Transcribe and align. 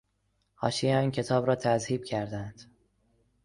حاشیهٔ 0.55 0.97
آن 0.97 1.11
کتاب 1.11 1.45
را 1.47 1.55
تذهیب 1.55 2.03
کردهاند. 2.03 2.63